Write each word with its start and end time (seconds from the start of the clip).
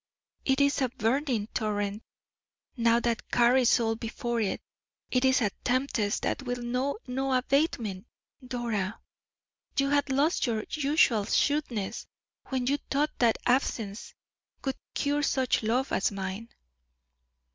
It 0.45 0.59
is 0.59 0.81
a 0.81 0.89
burning 0.89 1.45
torrent 1.53 2.01
now 2.75 2.99
that 3.01 3.29
carries 3.29 3.79
all 3.79 3.95
before 3.95 4.39
it: 4.41 4.59
it 5.11 5.23
is 5.23 5.41
a 5.41 5.51
tempest 5.63 6.23
that 6.23 6.41
will 6.41 6.63
know 6.63 6.97
no 7.05 7.31
abatement 7.33 8.07
Dora, 8.43 8.99
you 9.77 9.89
had 9.91 10.09
lost 10.09 10.47
your 10.47 10.65
usual 10.71 11.25
shrewdness 11.25 12.07
when 12.47 12.65
you 12.65 12.77
thought 12.89 13.11
that 13.19 13.37
absence 13.45 14.15
would 14.65 14.75
cure 14.95 15.21
such 15.21 15.61
love 15.61 15.91
as 15.91 16.11
mine." 16.11 16.49